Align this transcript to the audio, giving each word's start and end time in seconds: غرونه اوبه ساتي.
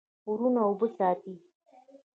غرونه 0.25 0.61
اوبه 0.67 0.87
ساتي. 0.97 1.33